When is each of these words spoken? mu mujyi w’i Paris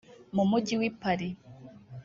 mu 0.35 0.43
mujyi 0.49 0.75
w’i 0.79 0.91
Paris 1.01 1.35